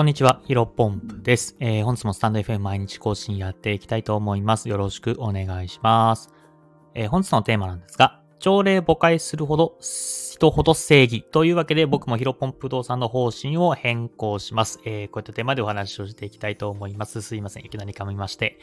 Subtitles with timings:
[0.00, 1.56] こんにちは、ヒロポンプです。
[1.60, 4.70] えー、本日もスタンド FM 毎日更新やっていきたいと思います。
[4.70, 6.30] よろしくお願いします。
[6.94, 9.76] えー、本日のテーマなんですが、朝礼誤解するほど、
[10.40, 14.80] 人ほど正義というわけで僕もヒロポン不動産の方針を変更します。
[14.86, 17.20] えー、こういったテーマでお話をしていきたいと思います。
[17.20, 17.66] すいません。
[17.66, 18.58] いきなり噛みまして。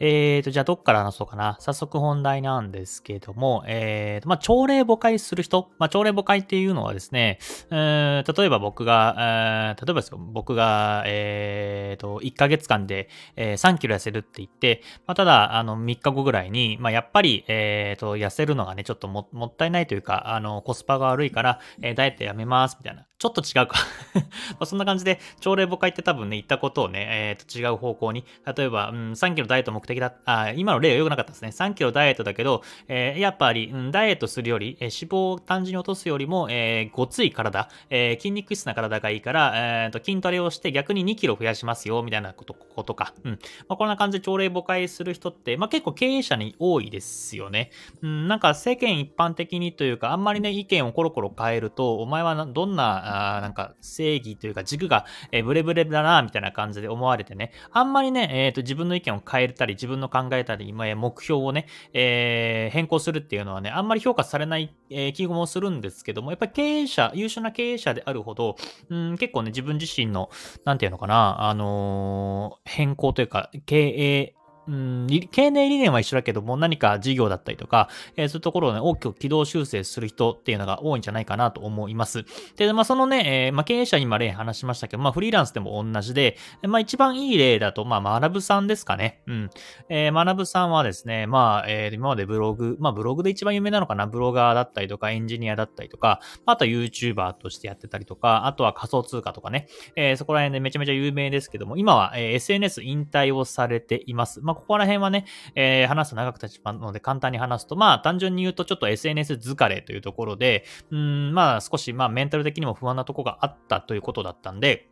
[0.00, 1.56] えーと、じゃあどっから話そうかな。
[1.60, 7.38] 早速本題なんですけども、えーと、まあ、朝礼誤解する人、まあ、朝礼誤解っていうのはですね、
[7.70, 23.06] えー、例えば僕が、えー、例えばですよ、僕が、えーえっと、1ヶ月間で、えー、3キロ痩せるって言って、まあ、ただ、あの、3日後ぐらいに、まあ、やっぱり、えーと、痩せるのがね、ちょっとももったいないというか、あの、コスパが悪いから、えー、ダイエットやめます、みたいな。
[23.20, 23.76] ちょっと違うか
[24.58, 28.24] まそんな感じで、朝礼誤解って多分ね、言ったことをね、えー、と違う方向に、
[28.56, 31.48] 例えば、うん、3キロダイエット目的だ、あ、今の例は良くなかったですね。
[31.48, 43.14] 3キロダイエットだけど、え、やっぱり、うん、ダイエットするより、え、脂肪を単純に落とすよりも、えー、ごつい体、え、筋肉質な体がいいから、えー、と筋トレをして逆に2キロ増やしますよ、みたいなこと、ことか。
[43.24, 43.32] うん。
[43.68, 47.70] まあ、こんな感じで朝礼誤解する人って、まあ、結構経営者に多いですよね。
[48.02, 68.56] うん、なんか世間一般的にというか、あんまりね、意見をコロコロ変えると、お前はどんな、あなんか、正義というか軸が、え、ブレブレだな、みたいな感じで思われてね、あんまりね、えっ、ー、と、自分の意見を変えたり、自分の考えたり、今や目標をね、えー、変更するっていうのはね、あんまり評価されない、えー、気もするんですけども、やっぱり経営者、優秀な経営者であるほど、
[68.88, 70.30] うん、結構ね、自分自身の、
[70.64, 74.34] なんていうのかな、あのー、変更というか、経営、
[74.70, 82.24] うん、経営理念は一緒だけども、何か事業だったりとか、えー、そういうところをね、大きく軌道修正する人っていうのが多いんじゃないかなと思います。
[82.56, 89.22] で、まあ、そのね、えー、まあ、経営者に今例話しましたけど、まあ、フリーランスでも同じで、まあ、一番いい例だと、まあ、学ぶさんですかね。
[89.26, 89.50] うん。
[89.88, 104.40] えー、学ぶさんはですね、まあ、えー、今までブログ、まあ、ブログで一番有名なのかな、ブロガーだったりとか、エンジニアだったりとか、あとは YouTuber としてやってたりとか、あとは仮想通貨とかね、えー、そこら辺でめちゃめちゃ有名ですけども、今は、えー、SNS 引退をされています。
[104.40, 114.89] まあ、ここら辺はね、えー、話すと長く立ちまうので簡単に話すと、まあ単純に言うとちょっと SNS 疲れというところで、うん、まあ少しまあメンタル的にも不安なとこがあったということだったんで、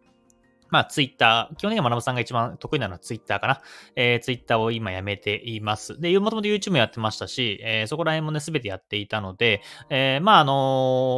[0.71, 3.61] まあ、ツイッター、基本的には学さんが一番得意なのはツイッターかな。
[3.97, 6.01] えー、ツイッターを今やめています。
[6.01, 10.53] で、もともと YouTube もやってましたし、えー、そこら辺もね、すべてやっていたので、えー、まあ、あの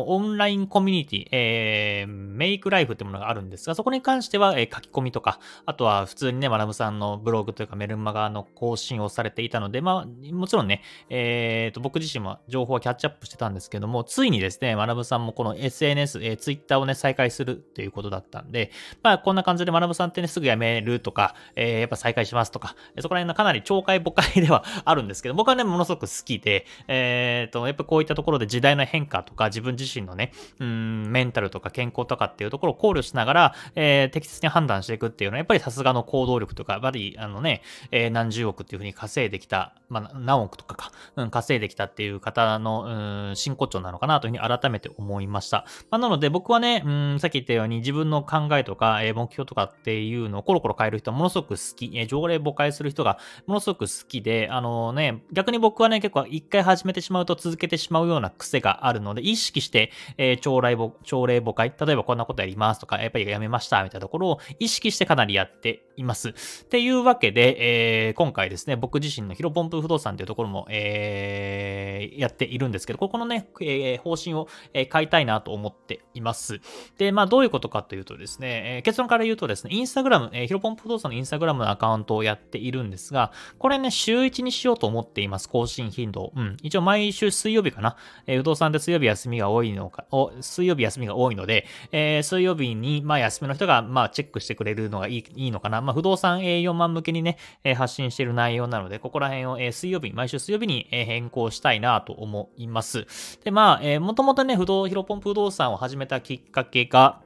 [0.08, 18.70] ー、オンラインコミュニティ、えー、メイクライフってものがあるんですが、そこに関しては、えー、書き込みとか、あとは普通にね、学さんのブログというかメルマガの更新をされていたので、まあ、もちろんね、えー、と、僕自身も情報はキャッチアップしてたんですけども、ついにですね、学さんもこの SNS、えー、ツイッターをね、再開するっていうことだったんで、
[19.02, 45.64] まあ、こんなな感じで学さんってね、すぐ辞めるとか、えー、やっぱ再開しますとか、そこら辺のかなり懲戒誤解ではあるんですけど、僕はね、ものすごく好きで、えー、と、やっぱこういったところで時代の変化とか、自分自身のね、うん、メンタルとか健康とかっていうところを考慮しながら、えー、適切に判断していくっていうのは、やっぱりさすがの行動力とか、やっぱり、あのね、えー、何十億っていうふうに稼いできた、まあ、何億とかか、うん、稼いできたっていう方の、うん、真骨頂なのかなというふうに改めて思いました。
[45.90, 66.30] まあ、なので僕はね、うん、さっき言ったように自分の考えとか、えー、目標とかっていうのをコロコロ変える人はものすごく好き、えー、条例誤解する人がものすごく好きで、あのね、逆に僕はね、結構一回始めてしまうと続けてしまうような癖があるので、意識して、えー、朝礼朝礼誤解、例えばこんなことやりますとか、やっぱりやめましたみたいなところを意識してかなりやっています。
[66.30, 66.32] っ
[66.68, 76.60] ていうわけで、えー、今回ですね、僕自身のヒロポンプ不動産というところも、えー、やっているんですけど、ここのね、えー、方針を、え、変えたいなと思っています。
[76.98, 86.32] で、まあどういうことかというとですね、えー、結論からから言うとですね、インスタグラム、えー、ヒロポンプ不動産のインスタグラムのアカウントをやっているんですが、これね、週1にしようと思っています、更新頻度。
[86.34, 86.56] うん。
[86.62, 87.96] 一応毎週水曜日かな。
[88.26, 95.82] えー、不動産で水曜日休みが多いのか、お水曜日休みが多いので、えー、水曜日に、まあ休みの人が、まあチェックしてくれるのがいいいいのかな。
[95.82, 103.06] まあ不動産営業マン向けにね、えー、発信している内容なので、ここら辺を、えー、水曜日、毎週水曜日に、えー、変更したいなと思います。
[103.44, 107.20] で、まあ、えー、もともとね、不動、ヒロポンプ不動産を始めたきっかけが、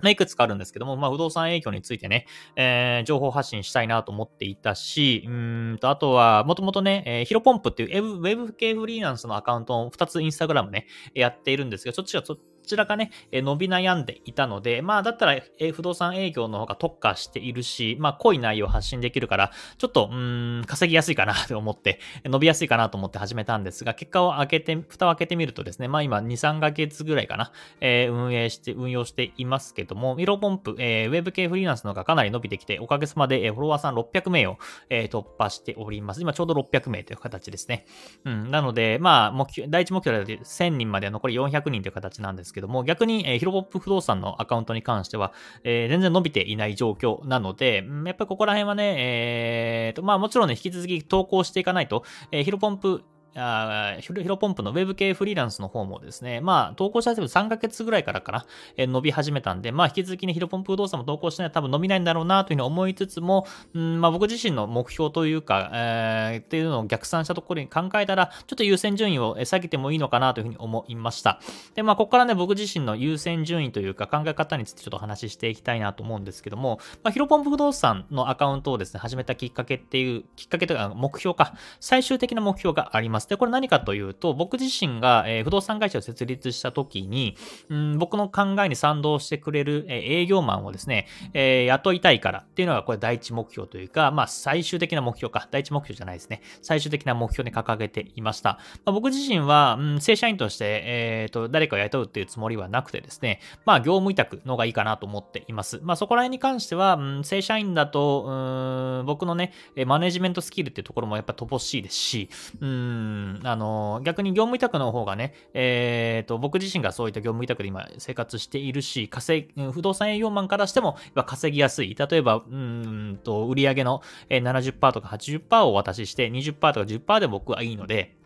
[0.00, 2.26] まあ、いくつかあるんですけども、まあ、不動産営業についてね、
[2.56, 12.22] えー、情報発信したいなと思っていたし、うんと、あとは、もともとね、えー、ヒロポンプっていうウェブ系フリーランスのアカウントを2つインスタグラムね、やっているんですけど、そっちは
[12.64, 15.40] ちらがね、伸び悩んでいたので、まあ、だったら、
[15.72, 34.58] 不動産営業の方が特化しているし、まあ、濃い内容を発信できるから、ちょっと、うん、稼ぎやすいかなと思って、 伸びやすいかなと思って始めたんですが、結果を開けて、蓋を開けてみるとですね、まあ、今、2、3ヶ月ぐらいかな、えー、運営して、運用していますけども、ミロポンプ、えー、ウェブ系フリーランスの方がかなり伸びてきて、おかげさまで、フォロワーさん600名を、
[34.90, 36.22] えー、突破しております。
[36.22, 37.86] 今、ちょうど600名という形ですね。
[38.24, 45.32] うん、なので、まあ、目標、第一目標で1000人まで残り400人という形なんですけども、逆に、えー、ヒロポップ不動産のアカウントに関しては、
[45.64, 53.02] えー、全然伸びていない状況なので、やっぱりここら辺はね、えーと、まあもちろんね、引き続き投稿していかないと、えー、ヒロポンプ
[53.36, 58.46] あヒロポンプのウェブ系フリーランスの方もですね、まあ、投稿し始めて3ヶ月ぐらいからかな、
[58.76, 71.40] え、伸び始めたんで、まあ、引き続きね、ヒロポンプ不動産も投稿しないと多分伸びないんだろうなというふうに思いつつも、うん、まあ、僕自身の目標というか、えー、っていうのを逆算したところに考えたら、ちょっと優先順位を下げてもいいのかなというふうに思いました。
[71.74, 83.23] で、まあ、ここからね、僕自身の優先順位というか考え方についてちょっと話していきたいなと思うんですけども、まあ、ヒロポンプ不動産のアカウントをですね、始めたきっかけっていう、きっかけというか目標か、最終的な目標があります。
[83.26, 87.36] で、これ何かというと、僕自身が、えー、不動産会社を設立した時に、
[87.68, 96.42] うん、僕の考えに賛同してくれる、えー、営業マンをですね、えー、雇いたいからっていうのがこれ第一目標というか、まあ最終的な目標か、第一目標じゃないですね。
[96.62, 98.58] 最終的な目標に掲げていました。
[98.84, 105.80] まあ、僕自身は、うん、正社員として、えっ、ー、と、誰かを雇うっていうつもりはなくてですね、まあ業務委託の方がいいかなと思っています。
[105.82, 109.52] まあそこら辺に関しては、うん、正社員だと、うん、僕のね、
[109.86, 112.28] マネジメントスキルっていうところもやっぱ乏しいですし、
[112.60, 113.13] うん、
[113.44, 120.96] あの、逆に業務委託の方がね、えっ、ー、と、僕自身がそういった業務委託で今生活しているし、稼ぎ不動産営業マンからしても
[121.26, 121.94] 稼ぎやすい。
[121.94, 128.16] 例えば、うんと、売上の70%とか80%をお渡しして、20%とか10%で僕はいいので、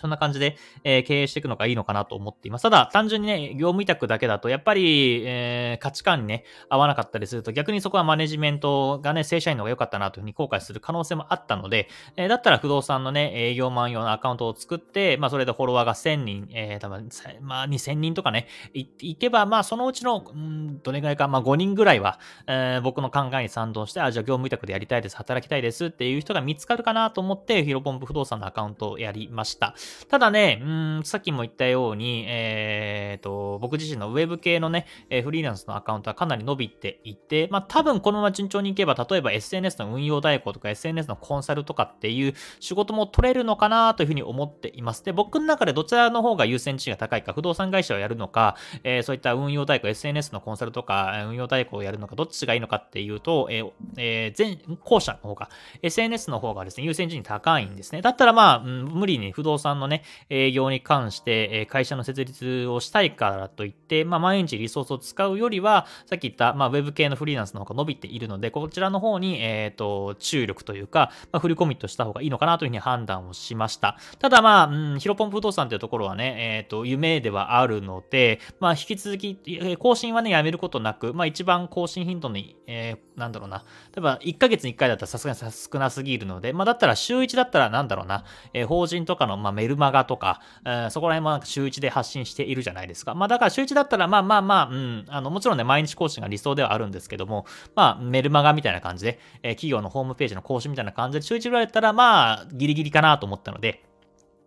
[0.00, 2.62] そんな感じで、えー、経営していくのがいいのかなと思っています。
[2.62, 17.08] ただ、単純にね、業務委託だけだと、やっぱり、えー、価値観にね、合わなかったりすると、逆にそこはマネジメントがね、正社員の方が良かったなというふうに後悔する可能性もあったので、えー、だったら不動産のね、営業マン用のアカウントを作って、まあ、それでフォロワーが1000人、えー、多分、
[17.40, 29.74] まあ、2000人とかね、いいけば、まあ、そのうちの、ん、どれぐらいか、まあ、5人ぐらいは、えー、僕の考えに賛同して、あ、じゃあ業務委託でやりたいです、働きたいですっていう人が見つかるかなと思って、ヒロポンプ不動産のアカウントをやりました。
[30.08, 34.86] ただね、うん、さっきも言ったように、えー、と、僕自身のウェブ系のね、
[35.22, 45.04] フリーランスのアカウントはかなり伸びていて、まあ多分このまま順調にいけば、例えば SNS の運用代行とか SNS のコンサルとかっていう仕事も取れるのかなというふうに思っています。
[45.04, 55.50] で、僕の中でどちらの方が優先順位が高いか、不動産会社をやるのか、えー、そういった運用代行、SNS のコンサルとか、運用代行をやるのか、どっちがいいのかっていうと、えー、えー、前、後者の方が、
[55.82, 58.02] SNS の方がですね、優先順位高いんですね。
[58.02, 73.96] だったらまあ、うん、無理に不動産のね、営業に関して、会社の設立をしたいからといって、まあ、毎日リソースを使うよりは、さっき言った、まあ、ウェブ系のフリーランスの方が伸びているので、こちらの方に、えっ、ー、と、注力というか、まあ、フルコミットした方がいいのかなというふうに判断をしました。
[74.18, 79.38] ただ、まあ、うん、ヒロポン不動産というところはね、えっ、ー、と、夢ではあるので、まあ、引き続き、
[79.78, 93.14] 更新はね、やめることなく、まあ、一番更新頻度に、えー、なんだろうな、例えば、1ヶ月に1回だったらさすがに少なすぎるので、まあ、だったら週1だったら、なんだろうな、えー、法人とかの、まあ、メルマガとか、えー、そこら辺もなんか週1で発信しているじゃないですか。
[93.14, 97.44] まあだから週1だったらまあまあまあ、うん、あのもちろんね、毎日更新が理想ではあるんですけども、
[97.74, 103.82] まあメルマガみたいな感じで、えー、企業のホームページの更新みたいな感じで週1ぐらいだったらまあギリギリかなと思ったので、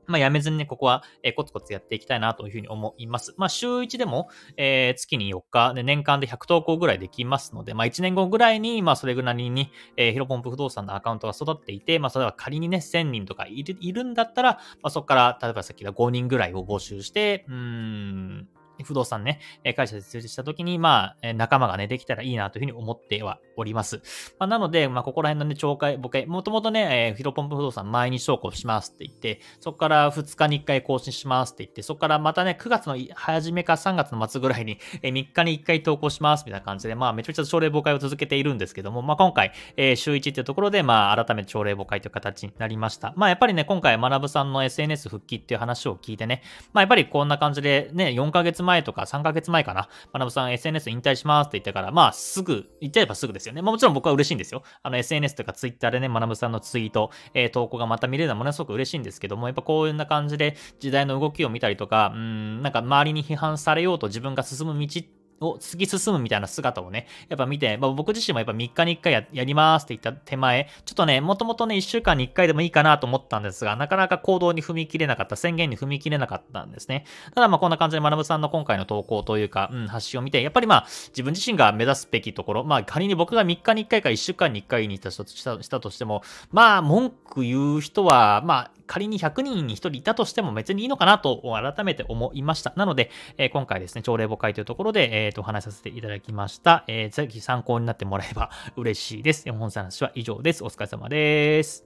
[0.07, 3.33] まあ、やめずにね、ここは、え、コツコツやっていきたいなというふうに思います。
[3.38, 18.47] まあ、週1でも、えー、月に4日で年間で100投稿ぐらいできますので、まあ、1年後ぐらいに、まあ、それぐらいに、えー、ヒロポンプ不動産のアカウントが育っていて、まあ、それは仮にね、1000人とかいるいるんだったら、まあ、そこから、例えばさっき言った5人ぐらいを募集して、うーん、
[18.83, 19.40] 不動産ね、
[19.76, 24.02] 会社で設立した時に、まあ、仲間がね、できたらいいなというふうに思ってはおります。
[24.40, 43.14] まあ、なので、まあ、ここら辺のね、懲戒、僕、もともとね、えー、ヒロポンプ不動産毎日投稿しますって言って、そこから2日に1回更新しますって言って、そこからまたね、9月の初めか3月の末ぐらいに、えー、3日に1回投稿しますみたいな感じで、まあ、めちゃめちゃ朝礼誤解を続けているんですけども、まあ、今回、えー、週1っていうところで、まあ、改めて朝礼誤解という形になりました。
[43.16, 46.42] まあ、やっぱりね、今回、学さんの SNS 復帰っていう話を聞いてね、
[46.73, 49.90] まあ、やっぱりこんな感じでね、4ヶ月前前とか3ヶ月前かな。
[50.13, 53.61] 学さん SNS 引退しますって言ったから、まあすぐ、言っちゃえばすぐですよね。
[53.61, 54.63] まあもちろん僕は嬉しいんですよ。
[54.83, 77.06] あの SNS とか Twitter でね、学さんのツイート、えー、投稿がまた見れるのはものすごく嬉しいんですけども、やっぱこういうな感じで時代の動きを見たりとか、うん、なんか周りに批判されようと自分が進む道ってを突き進むみたいな姿をね、やっぱ見て、まあ、僕自身もやっぱ3日に1回ややりますって言った手前、ちょっとね、もともとね、1週間に1回でもいいかなと思ったんですが、なかなか行動に踏み切れなかった、宣言に踏み切れなかったんですね。
[77.33, 86.21] ただまあこんな感じで学さんの今回の投稿というか、うん、発信を見て、やっぱりまあ自分自身が目指すべきところ、まあ仮に僕が3日に1回か1週間に1回にしたしたとしても、
[86.52, 91.42] まあ文句言う人は、まあ仮に100人に1人いたとしても別にいいのかなと
[91.76, 92.73] 改めて思いました。
[92.76, 96.83] なので、え、今回ですね、朝礼簿会というところで、え、ー、と、お話しさせていただきました。
[96.88, 99.50] えー、ぜひ参考になってもらえば嬉しいです。
[99.52, 100.64] 本日の話は以上です。
[100.64, 101.85] お疲れ様です。